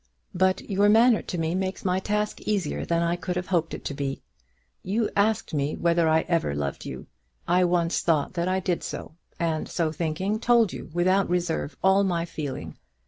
[0.33, 3.85] "But your manner to me makes my task easier than I could have hoped it
[3.85, 4.23] to be.
[4.81, 7.05] You asked me whether I ever loved you?
[7.47, 12.03] I once thought that I did so; and so thinking, told you, without reserve, all
[12.03, 12.79] my feeling.